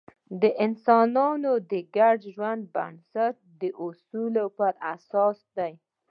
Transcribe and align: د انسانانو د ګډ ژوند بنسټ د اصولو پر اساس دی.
د 0.41 0.43
انسانانو 0.65 1.51
د 1.71 1.73
ګډ 1.95 2.17
ژوند 2.33 2.61
بنسټ 2.75 3.35
د 3.61 3.63
اصولو 3.85 4.45
پر 4.57 4.73
اساس 4.93 5.37
دی. 5.57 5.73